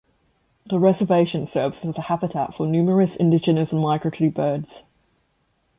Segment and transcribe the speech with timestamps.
[0.65, 4.81] The reservation serves as a habitat for numerous indigenous and migratory birds.